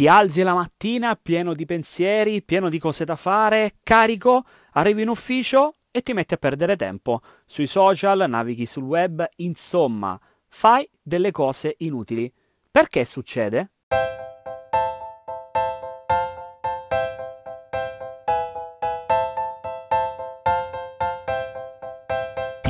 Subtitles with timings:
[0.00, 5.08] Ti alzi la mattina pieno di pensieri, pieno di cose da fare, carico, arrivi in
[5.08, 7.20] ufficio e ti metti a perdere tempo.
[7.44, 10.18] Sui social, navighi sul web, insomma,
[10.48, 12.32] fai delle cose inutili.
[12.70, 13.72] Perché succede?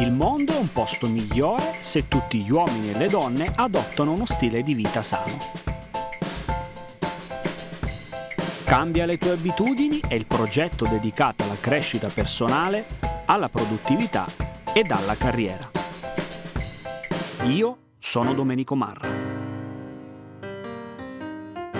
[0.00, 4.26] Il mondo è un posto migliore se tutti gli uomini e le donne adottano uno
[4.26, 5.69] stile di vita sano.
[8.70, 12.86] Cambia le tue abitudini è il progetto dedicato alla crescita personale,
[13.26, 14.26] alla produttività
[14.72, 15.68] ed alla carriera.
[17.46, 19.08] Io sono Domenico Marra.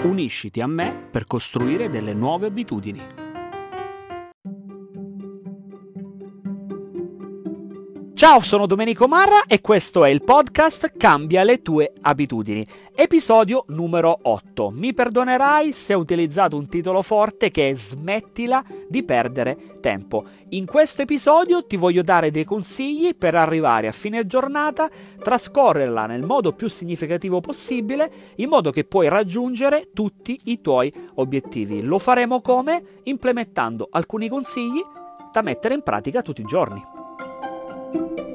[0.02, 3.19] Unisciti a me per costruire delle nuove abitudini.
[8.20, 12.66] Ciao, sono Domenico Marra e questo è il podcast Cambia le tue abitudini.
[12.94, 14.70] Episodio numero 8.
[14.74, 20.26] Mi perdonerai se ho utilizzato un titolo forte che è Smettila di perdere tempo.
[20.50, 26.22] In questo episodio ti voglio dare dei consigli per arrivare a fine giornata, trascorrerla nel
[26.22, 31.82] modo più significativo possibile, in modo che puoi raggiungere tutti i tuoi obiettivi.
[31.84, 32.82] Lo faremo come?
[33.04, 34.82] Implementando alcuni consigli
[35.32, 36.99] da mettere in pratica tutti i giorni.
[37.92, 38.29] Thank you.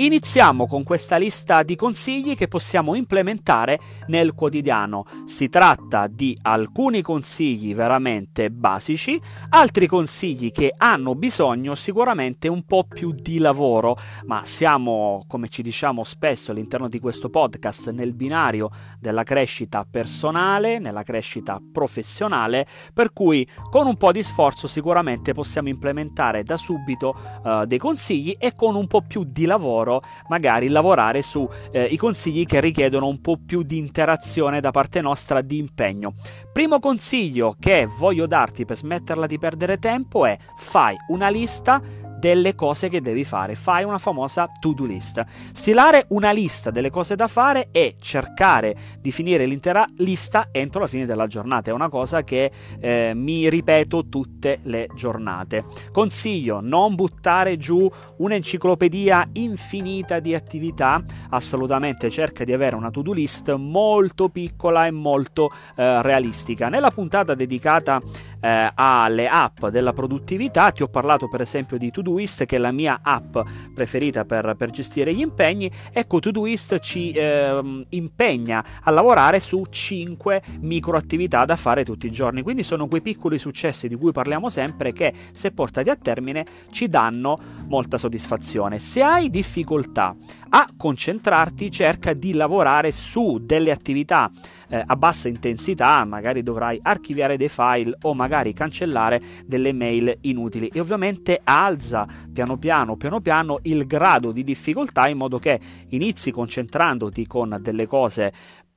[0.00, 5.04] Iniziamo con questa lista di consigli che possiamo implementare nel quotidiano.
[5.26, 9.20] Si tratta di alcuni consigli veramente basici,
[9.50, 15.60] altri consigli che hanno bisogno sicuramente un po' più di lavoro, ma siamo, come ci
[15.60, 23.12] diciamo spesso all'interno di questo podcast, nel binario della crescita personale, nella crescita professionale, per
[23.12, 28.54] cui con un po' di sforzo sicuramente possiamo implementare da subito uh, dei consigli e
[28.54, 29.88] con un po' più di lavoro
[30.28, 35.40] magari lavorare su eh, consigli che richiedono un po' più di interazione da parte nostra,
[35.40, 36.14] di impegno.
[36.52, 41.80] Primo consiglio che voglio darti per smetterla di perdere tempo è fai una lista
[42.20, 43.56] delle cose che devi fare.
[43.56, 45.24] Fai una famosa to-do list.
[45.52, 50.86] Stilare una lista delle cose da fare e cercare di finire l'intera lista entro la
[50.86, 51.70] fine della giornata.
[51.70, 55.64] È una cosa che eh, mi ripeto tutte le giornate.
[55.90, 57.88] Consiglio non buttare giù
[58.18, 61.02] un'enciclopedia infinita di attività.
[61.30, 66.68] Assolutamente cerca di avere una to-do list molto piccola e molto eh, realistica.
[66.68, 68.00] Nella puntata dedicata
[68.40, 72.58] eh, alle app della produttività ti ho parlato per esempio di to-do Todoist, che è
[72.58, 73.38] la mia app
[73.72, 80.42] preferita per, per gestire gli impegni, ecco Todoist ci eh, impegna a lavorare su 5
[80.60, 82.42] microattività da fare tutti i giorni.
[82.42, 86.88] Quindi sono quei piccoli successi di cui parliamo sempre che se portati a termine ci
[86.88, 88.78] danno molta soddisfazione.
[88.80, 90.14] Se hai difficoltà
[90.50, 94.30] a concentrarti, cerca di lavorare su delle attività
[94.70, 100.68] eh, a bassa intensità, magari dovrai archiviare dei file o magari cancellare delle mail inutili.
[100.68, 106.30] E ovviamente alza piano piano piano piano il grado di difficoltà in modo che inizi
[106.30, 108.32] concentrandoti con delle cose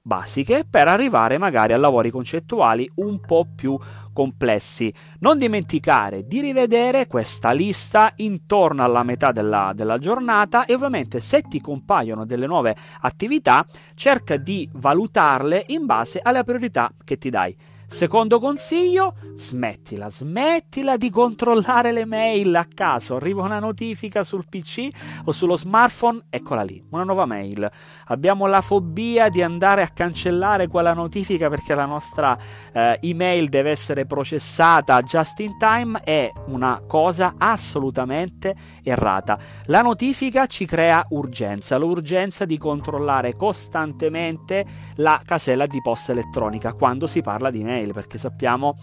[0.05, 3.79] basiche per arrivare magari a lavori concettuali un po' più
[4.11, 4.93] complessi.
[5.19, 11.43] Non dimenticare di rivedere questa lista intorno alla metà della, della giornata e ovviamente se
[11.43, 13.65] ti compaiono delle nuove attività
[13.95, 17.55] cerca di valutarle in base alle priorità che ti dai.
[17.87, 23.15] Secondo consiglio, smettila, smettila di controllare le mail a caso.
[23.15, 24.87] Arriva una notifica sul PC
[25.25, 27.69] o sullo smartphone, eccola lì, una nuova mail.
[28.07, 32.35] Abbiamo la fobia di andare a cancellare quella notifica perché la nostra
[32.71, 36.01] eh, email deve essere processata just in time.
[36.03, 39.37] È una cosa assolutamente errata.
[39.65, 47.05] La notifica ci crea urgenza, l'urgenza di controllare costantemente la casella di posta elettronica quando
[47.05, 48.75] si parla di mail mail perché sappiamo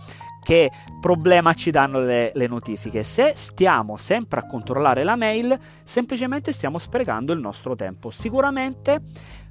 [0.42, 3.02] che problema ci danno le, le, notifiche.
[3.02, 8.10] Se stiamo sempre a controllare la mail, semplicemente stiamo sprecando il nostro tempo.
[8.10, 9.00] Sicuramente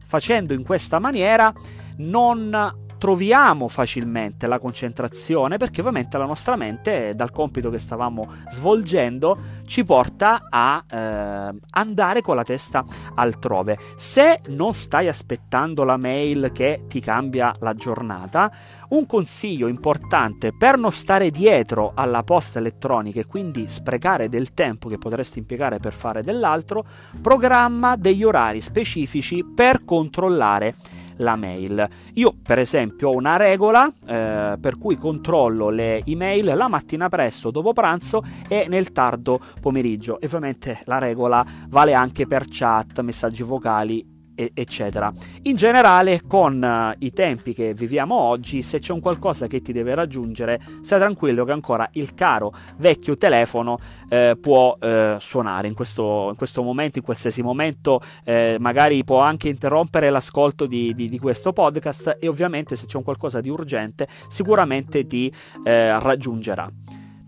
[0.05, 1.53] facendo in questa maniera
[1.97, 9.37] non troviamo facilmente la concentrazione perché ovviamente la nostra mente dal compito che stavamo svolgendo
[9.65, 12.83] ci porta a eh, andare con la testa
[13.15, 13.77] altrove.
[13.95, 18.51] Se non stai aspettando la mail che ti cambia la giornata,
[18.89, 24.89] un consiglio importante per non stare dietro alla posta elettronica e quindi sprecare del tempo
[24.89, 26.83] che potresti impiegare per fare dell'altro,
[27.21, 30.75] programma degli orari specifici per controllare
[31.19, 31.87] la mail.
[32.15, 37.51] Io per esempio ho una regola eh, per cui controllo le email la mattina presto
[37.51, 40.19] dopo pranzo e nel tardo pomeriggio.
[40.19, 44.18] E ovviamente la regola vale anche per chat, messaggi vocali
[44.53, 45.11] eccetera.
[45.43, 49.71] In generale, con uh, i tempi che viviamo oggi, se c'è un qualcosa che ti
[49.71, 53.77] deve raggiungere, stai tranquillo che ancora il caro vecchio telefono
[54.09, 59.19] eh, può eh, suonare in questo, in questo, momento, in qualsiasi momento, eh, magari può
[59.19, 63.49] anche interrompere l'ascolto di, di, di, questo podcast e ovviamente se c'è un qualcosa di
[63.49, 65.31] urgente, sicuramente ti
[65.63, 66.69] eh, raggiungerà.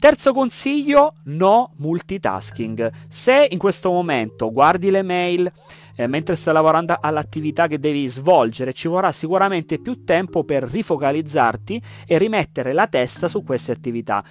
[0.01, 2.91] Terzo consiglio, no multitasking.
[3.07, 5.51] Se in questo momento guardi le mail,
[5.95, 11.81] eh, mentre stai lavorando all'attività che devi svolgere, ci vorrà sicuramente più tempo per rifocalizzarti
[12.05, 14.23] e rimettere la testa su queste attività.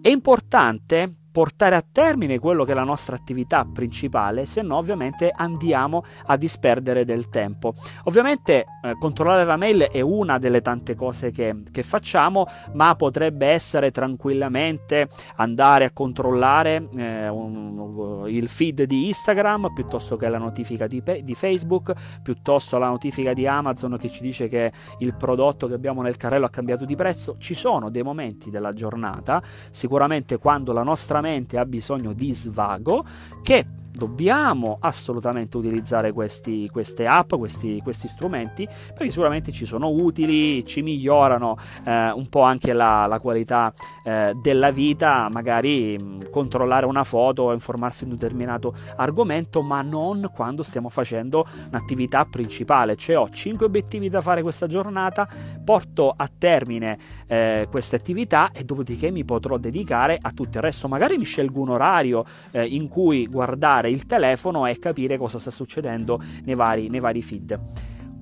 [0.00, 5.30] È importante portare a termine quello che è la nostra attività principale, se no ovviamente
[5.32, 7.74] andiamo a disperdere del tempo.
[8.06, 13.46] Ovviamente eh, controllare la mail è una delle tante cose che, che, facciamo, ma potrebbe
[13.46, 20.88] essere tranquillamente andare a controllare eh, un, il feed di Instagram piuttosto che la notifica
[20.88, 25.74] di, di Facebook, piuttosto la notifica di Amazon che ci dice che il prodotto che
[25.74, 27.36] abbiamo nel carrello ha cambiato di prezzo.
[27.38, 33.04] Ci sono dei momenti della giornata, sicuramente quando la nostra mente ha bisogno di svago
[33.42, 33.64] che
[33.98, 40.82] dobbiamo assolutamente utilizzare questi, queste app, questi, questi, strumenti, perché sicuramente ci sono utili, ci
[40.82, 43.72] migliorano eh, un po' anche la, la qualità
[44.04, 49.82] eh, della vita, magari mh, mm, controllare una foto, informarsi di un determinato argomento, ma
[49.82, 55.28] non quando stiamo facendo un'attività principale, cioè ho 5 obiettivi da fare questa giornata,
[55.64, 56.96] porto a termine
[57.26, 61.60] eh, queste attività e dopodiché mi potrò dedicare a tutto il resto, magari mi scelgo
[61.60, 66.88] un orario eh, in cui guardare il telefono e capire cosa sta succedendo nei vari,
[66.88, 67.58] nei vari feed.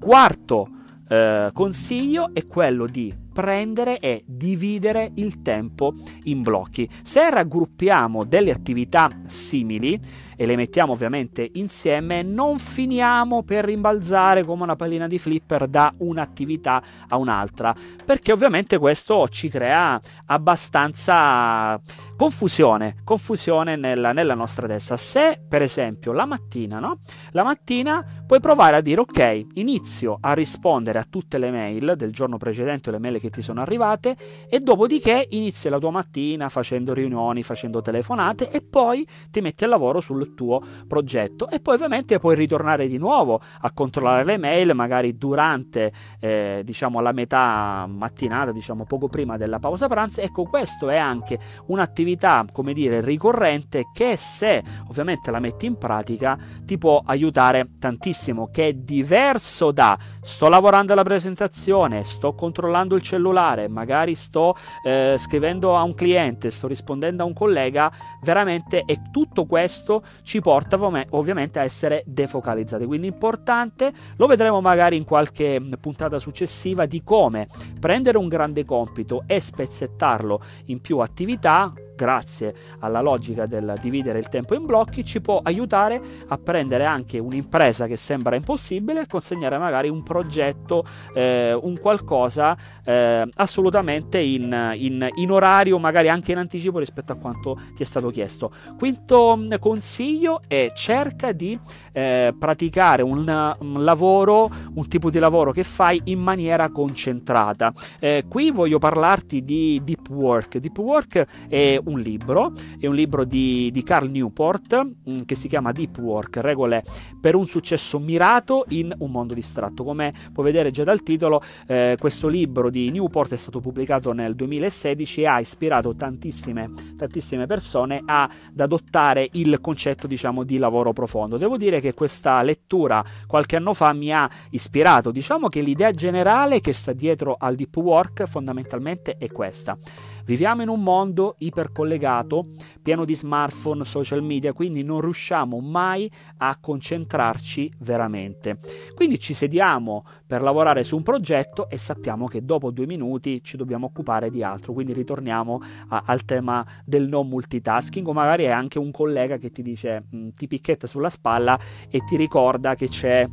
[0.00, 0.68] Quarto
[1.08, 5.92] eh, consiglio è quello di prendere e dividere il tempo
[6.24, 6.88] in blocchi.
[7.02, 10.00] Se raggruppiamo delle attività simili
[10.36, 15.92] e le mettiamo ovviamente insieme, non finiamo per rimbalzare come una pallina di flipper da
[15.98, 17.74] un'attività a un'altra,
[18.04, 21.80] perché ovviamente questo ci crea abbastanza
[22.16, 24.96] confusione, confusione nella, nella nostra testa.
[24.96, 26.98] Se per esempio la mattina, no?
[27.32, 32.12] La mattina puoi provare a dire ok, inizio a rispondere a tutte le mail del
[32.12, 34.16] giorno precedente le mail che ti sono arrivate
[34.48, 39.70] e dopodiché inizi la tua mattina facendo riunioni, facendo telefonate e poi ti metti al
[39.70, 44.74] lavoro sul tuo progetto e poi ovviamente puoi ritornare di nuovo a controllare le mail
[44.74, 50.20] magari durante eh, diciamo la metà mattinata, diciamo poco prima della pausa pranzo.
[50.20, 56.38] Ecco, questo è anche un'attività come dire, ricorrente che se ovviamente la metti in pratica
[56.64, 63.02] ti può aiutare tantissimo, che è diverso da sto lavorando alla presentazione, sto controllando il
[63.02, 67.90] cellulare, magari sto eh, scrivendo a un cliente, sto rispondendo a un collega,
[68.22, 70.78] veramente e tutto questo ci porta
[71.10, 72.84] ovviamente a essere defocalizzati.
[72.84, 77.46] Quindi importante, lo vedremo magari in qualche puntata successiva di come
[77.78, 84.28] prendere un grande compito e spezzettarlo in più attività grazie alla logica del dividere il
[84.28, 89.58] tempo in blocchi, ci può aiutare a prendere anche un'impresa che sembra impossibile e consegnare
[89.58, 90.84] magari un progetto,
[91.14, 97.16] eh, un qualcosa eh, assolutamente in, in, in, orario, magari anche in anticipo rispetto a
[97.16, 98.52] quanto ti è stato chiesto.
[98.76, 101.58] Quinto mm, consiglio è cerca di
[101.92, 107.72] eh, praticare un, un, lavoro, un tipo di lavoro che fai in maniera concentrata.
[107.98, 110.58] Eh, qui voglio parlarti di deep work.
[110.58, 115.48] Deep work è un libro, è un libro di, di Carl Newport mm, che si
[115.48, 116.82] chiama Deep Work, regole
[117.20, 119.84] per un successo mirato in un mondo distratto.
[119.84, 124.34] Come puoi vedere già dal titolo, eh, questo libro di Newport è stato pubblicato nel
[124.34, 131.36] 2016 e ha ispirato tantissime, tantissime persone ad adottare il concetto diciamo, di lavoro profondo.
[131.36, 135.10] Devo dire che questa lettura qualche anno fa mi ha ispirato.
[135.10, 139.76] Diciamo che l'idea generale che sta dietro al deep work fondamentalmente è questa.
[140.24, 141.36] Viviamo in un mondo
[141.76, 142.48] ipercollegato,
[142.80, 148.58] pieno di smartphone, social media, quindi non riusciamo mai a concentrarci veramente.
[148.94, 153.56] Quindi ci sediamo per lavorare su un progetto e sappiamo che dopo due minuti ci
[153.56, 158.50] dobbiamo occupare di altro, quindi ritorniamo a, al tema del non multitasking o magari è
[158.50, 161.58] anche un collega che ti dice, mm, ti picchetta sulla spalla
[161.90, 163.26] e ti ricorda che c'è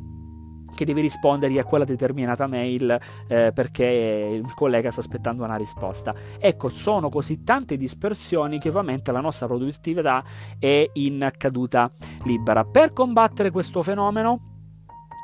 [0.74, 6.13] che devi rispondergli a quella determinata mail eh, perché il collega sta aspettando una risposta.
[6.39, 10.24] Ecco, sono così tante dispersioni che ovviamente la nostra produttività
[10.60, 11.92] è in caduta
[12.24, 12.63] libera.
[12.63, 14.51] Per combattere questo fenomeno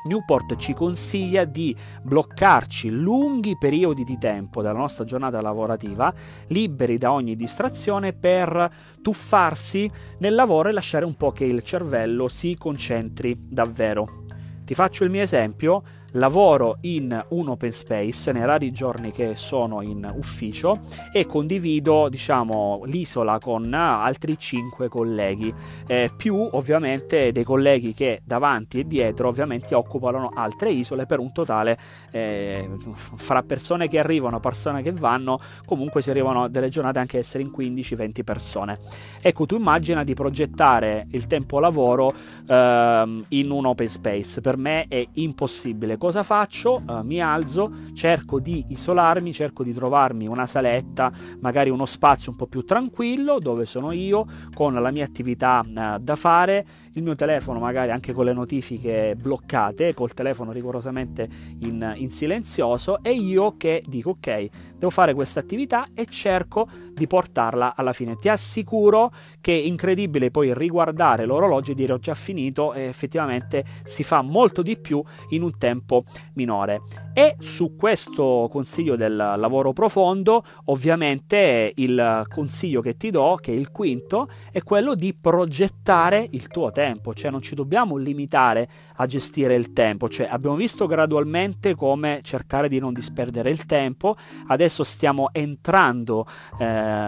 [0.02, 6.12] Newport ci consiglia di bloccarci lunghi periodi di tempo della nostra giornata lavorativa,
[6.48, 8.70] liberi da ogni distrazione, per
[9.02, 14.29] tuffarsi nel lavoro e lasciare un po' che il cervello si concentri davvero.
[14.70, 19.82] Ti faccio il mio esempio, lavoro in un open space nei rari giorni che sono
[19.82, 20.80] in ufficio
[21.12, 25.52] e condivido diciamo l'isola con altri 5 colleghi.
[25.86, 31.32] Eh, più ovviamente dei colleghi che davanti e dietro ovviamente occupano altre isole per un
[31.32, 31.78] totale
[32.10, 32.68] eh,
[33.16, 37.42] fra persone che arrivano persone che vanno comunque si arrivano delle giornate anche a essere
[37.42, 38.78] in 15-20 persone.
[39.20, 42.12] Ecco tu immagina di progettare il tempo lavoro
[42.46, 44.40] eh, in un open space.
[44.40, 46.80] Per me è impossibile cosa faccio?
[46.88, 52.38] Uh, mi alzo, cerco di isolarmi, cerco di trovarmi una saletta, magari uno spazio un
[52.38, 57.14] po' più tranquillo dove sono io con la mia attività uh, da fare, il mio
[57.14, 61.28] telefono magari anche con le notifiche bloccate, col telefono rigorosamente
[61.60, 67.06] in, in silenzioso e io che dico ok, devo fare questa attività e cerco di
[67.06, 68.16] portarla alla fine.
[68.16, 73.64] Ti assicuro che è incredibile poi riguardare l'orologio e dire ho già finito e effettivamente
[73.84, 76.04] si fa molto di più in un tempo
[76.34, 76.80] minore.
[77.20, 83.54] E su questo consiglio del lavoro profondo, ovviamente il consiglio che ti do, che è
[83.54, 89.04] il quinto, è quello di progettare il tuo tempo, cioè non ci dobbiamo limitare a
[89.04, 94.82] gestire il tempo, cioè abbiamo visto gradualmente come cercare di non disperdere il tempo, adesso
[94.82, 96.24] stiamo entrando
[96.58, 96.64] eh,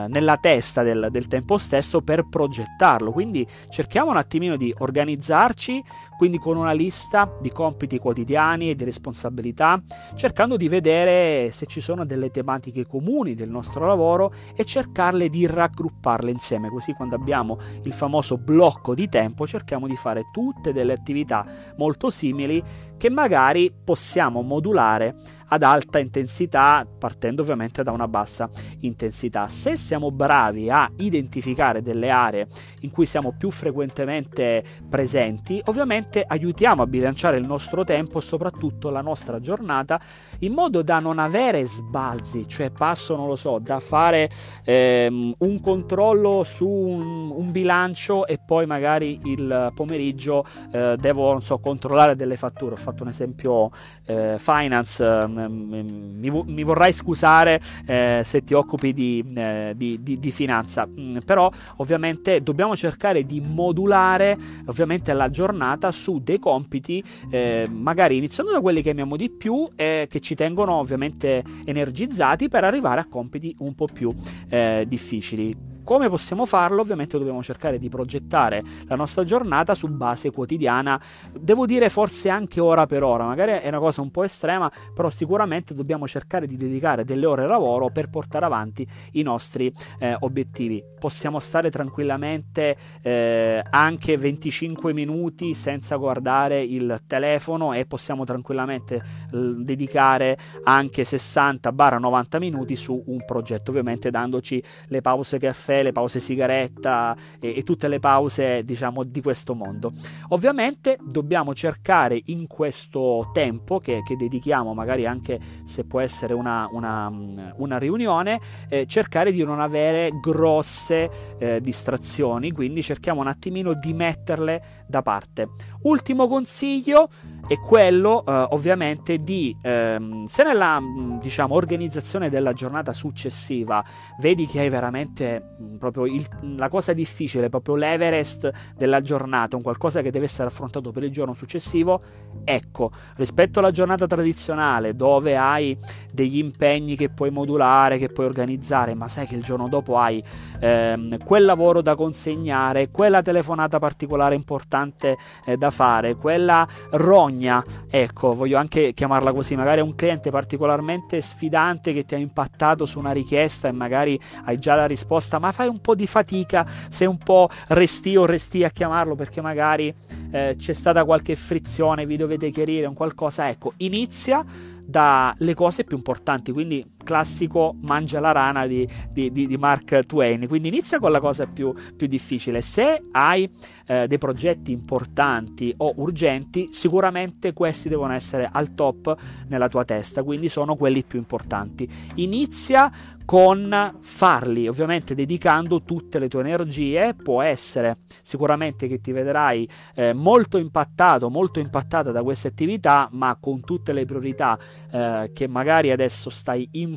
[0.08, 5.82] nella testa del, del tempo stesso per progettarlo, quindi cerchiamo un attimino di organizzarci,
[6.22, 9.82] quindi con una lista di compiti quotidiani e di responsabilità,
[10.14, 15.46] cercando di vedere se ci sono delle tematiche comuni del nostro lavoro e cercarle di
[15.46, 20.92] raggrupparle insieme, così quando abbiamo il famoso blocco di tempo cerchiamo di fare tutte delle
[20.92, 21.44] attività
[21.76, 22.62] molto simili
[23.02, 25.12] che magari possiamo modulare
[25.52, 28.48] ad alta intensità partendo ovviamente da una bassa
[28.80, 29.48] intensità.
[29.48, 32.46] Se siamo bravi a identificare delle aree
[32.80, 38.88] in cui siamo più frequentemente presenti, ovviamente aiutiamo a bilanciare il nostro tempo e soprattutto
[38.88, 40.00] la nostra giornata
[40.38, 44.30] in modo da non avere sbalzi, cioè passo, non lo so, da fare
[44.64, 51.58] ehm, un controllo su un, un, bilancio e poi magari il pomeriggio eh, devo, so,
[51.58, 52.76] controllare delle fatture.
[52.92, 53.70] Fatto un esempio
[54.06, 60.18] eh, finance, ehm, mi, mi, vorrai scusare eh, se ti occupi di, eh, di, di,
[60.18, 67.02] di finanza, mm, però ovviamente dobbiamo cercare di modulare ovviamente la giornata su dei compiti,
[67.30, 71.44] eh, magari iniziando da quelli che amiamo di più e che ci ci tengono ovviamente
[71.66, 74.10] energizzati per arrivare a compiti un po' più
[74.48, 75.71] eh, difficili.
[75.84, 76.80] Come possiamo farlo?
[76.80, 81.00] Ovviamente dobbiamo cercare di progettare la nostra giornata su base quotidiana,
[81.32, 85.10] devo dire forse anche ora per ora, magari è una cosa un po' estrema, però
[85.10, 90.16] sicuramente dobbiamo cercare di dedicare delle ore al lavoro per portare avanti i nostri eh,
[90.20, 90.82] obiettivi.
[91.00, 99.54] Possiamo stare tranquillamente eh, anche 25 minuti senza guardare il telefono e possiamo tranquillamente eh,
[99.56, 106.20] dedicare anche 60-90 minuti su un progetto, ovviamente dandoci le pause caffè caffè, le pause
[106.20, 109.92] sigaretta e, e tutte le pause diciamo di questo mondo.
[110.28, 116.68] Ovviamente dobbiamo cercare in questo tempo che, che dedichiamo, magari anche se può essere una,
[116.70, 117.10] una,
[117.56, 123.92] una riunione, eh, cercare di non avere grosse eh, distrazioni, quindi cerchiamo un attimino di
[123.94, 125.48] metterle da parte.
[125.82, 127.08] Ultimo consiglio
[127.46, 130.80] è quello eh, ovviamente di ehm, se nella
[131.20, 133.84] diciamo organizzazione della giornata successiva
[134.20, 139.62] vedi che hai veramente mh, proprio il, la cosa difficile proprio l'Everest della giornata un
[139.62, 142.00] qualcosa che deve essere affrontato per il giorno successivo
[142.44, 145.76] ecco rispetto alla giornata tradizionale dove hai
[146.12, 150.22] degli impegni che puoi modulare che puoi organizzare ma sai che il giorno dopo hai
[150.62, 158.34] ehm, quel lavoro da consegnare quella telefonata particolare importante eh, da fare quella rogna ecco,
[158.34, 163.12] voglio anche chiamarla così, magari un cliente particolarmente sfidante che ti ha impattato su una
[163.12, 167.18] richiesta e magari hai già la risposta, ma fai un po' di fatica, sei un
[167.18, 169.92] po' restio o resti a chiamarlo perché magari
[170.30, 174.44] eh, c'è stata qualche frizione, vi dovete chiarire un qualcosa, ecco, inizia
[174.84, 180.46] dalle cose più importanti, quindi classico mangia la rana di, di, di, Mark Twain.
[180.46, 182.60] Quindi inizia con la cosa più, più difficile.
[182.60, 183.48] Se hai
[183.86, 189.14] eh, dei progetti importanti o urgenti, sicuramente questi devono essere al top
[189.48, 191.88] nella tua testa, quindi sono quelli più importanti.
[192.16, 192.90] Inizia
[193.24, 200.12] con farli, ovviamente dedicando tutte le tue energie, può essere sicuramente che ti vedrai eh,
[200.12, 204.58] molto impattato, molto impattata da queste attività, ma con tutte le priorità
[204.90, 206.91] eh, che magari adesso stai imparando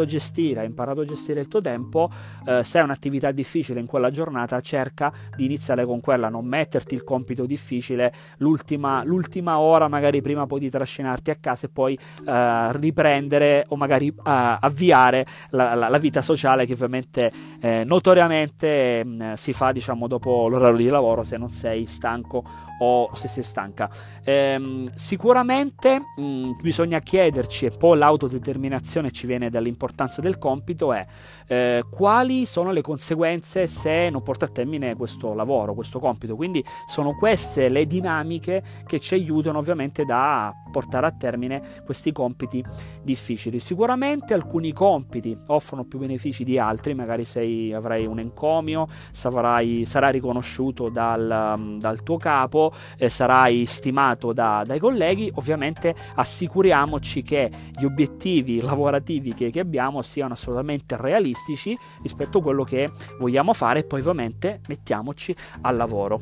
[0.00, 2.10] a gestire, hai imparato a gestire il tuo tempo,
[2.46, 6.94] eh, se è un'attività difficile in quella giornata, cerca di iniziare con quella, non metterti
[6.94, 11.98] il compito difficile l'ultima, l'ultima ora, magari prima poi di trascinarti a casa e poi
[12.26, 19.04] eh, riprendere o magari eh, avviare la, la, la, vita sociale che ovviamente eh, notoriamente
[19.04, 22.44] mm, si fa diciamo dopo l'orario di lavoro se non sei stanco
[22.78, 23.90] o se sei stanca.
[24.24, 31.06] Ehm, sicuramente mh, mm, bisogna chiederci, e poi l'autodeterminazione ci viene dall'importanza del compito, è
[31.46, 36.36] eh, quali sono le conseguenze se non porto a termine questo lavoro, questo compito.
[36.36, 42.64] Quindi sono queste le dinamiche che ci aiutano ovviamente da portare a termine questi compiti
[43.02, 43.58] difficili.
[43.60, 50.12] Sicuramente alcuni compiti offrono più benefici di altri, magari sei, avrai un encomio, sarai, sarai
[50.12, 57.84] riconosciuto dal, dal tuo capo, eh, sarai stimato da, dai colleghi, ovviamente assicuriamoci che gli
[57.84, 63.84] obiettivi lavorativi che, che abbiamo siano assolutamente realistici rispetto a quello che vogliamo fare e
[63.84, 66.20] poi ovviamente mettiamoci al lavoro.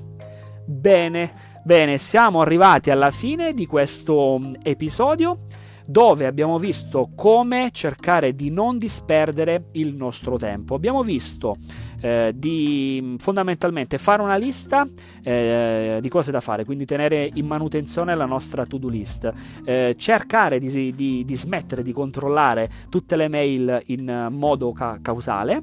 [0.68, 5.38] Bene, bene, siamo arrivati alla fine di questo mm, episodio
[5.86, 10.74] dove abbiamo visto come cercare di non disperdere il nostro tempo.
[10.74, 11.56] Abbiamo visto
[12.00, 14.86] eh, di fondamentalmente fare una lista
[15.22, 19.32] eh, di cose da fare, quindi tenere in manutenzione la nostra to-do list,
[19.64, 25.62] eh, cercare di, di, di, smettere di controllare tutte le mail in modo ca- causale,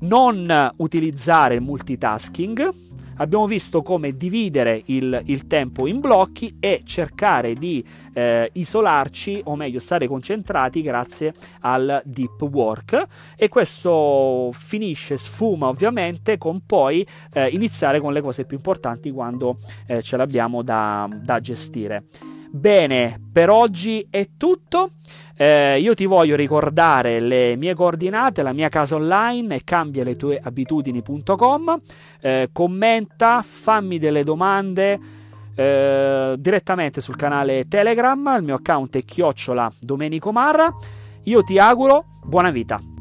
[0.00, 2.72] non utilizzare il multitasking
[3.16, 9.56] abbiamo visto come dividere il, il tempo in blocchi e cercare di eh, isolarci, o
[9.56, 13.06] meglio stare concentrati grazie al deep work
[13.36, 19.56] e questo finisce, sfuma ovviamente con poi eh, iniziare con le cose più importanti quando
[19.86, 22.04] eh, ce l'abbiamo da, da gestire.
[22.54, 24.92] Bene, per oggi è tutto.
[25.36, 30.14] Eh, io ti voglio ricordare le mie coordinate, la mia casa online è cambia le
[30.14, 31.80] tue abitudini.com.
[32.20, 35.00] Eh, commenta, fammi delle domande.
[35.56, 40.72] Eh, direttamente sul canale Telegram, il mio account è chiocciola Domenico Marra.
[41.24, 42.93] Io ti auguro buona vita.